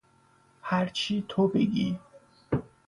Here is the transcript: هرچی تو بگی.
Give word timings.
هرچی 0.61 1.25
تو 1.29 1.47
بگی. 1.47 1.99